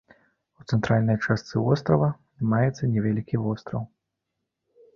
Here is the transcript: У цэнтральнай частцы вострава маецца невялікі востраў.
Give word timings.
У 0.61 0.63
цэнтральнай 0.77 1.17
частцы 1.25 1.55
вострава 1.67 2.09
маецца 2.55 2.91
невялікі 2.97 3.35
востраў. 3.45 3.87